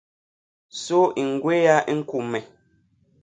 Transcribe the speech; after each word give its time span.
Sô 0.81 0.99
i 1.21 1.23
ñgwéya 1.31 1.75
ñkume. 1.97 2.39